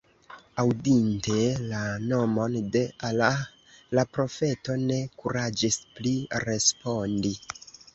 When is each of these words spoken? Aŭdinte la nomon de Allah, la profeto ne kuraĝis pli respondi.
Aŭdinte 0.61 1.35
la 1.73 1.81
nomon 2.07 2.57
de 2.77 2.83
Allah, 3.11 3.45
la 4.01 4.09
profeto 4.17 4.81
ne 4.89 5.01
kuraĝis 5.23 5.83
pli 5.97 6.21
respondi. 6.51 7.39